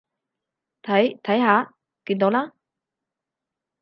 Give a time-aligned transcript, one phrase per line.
[0.81, 2.53] 睇，睇下，見到啦？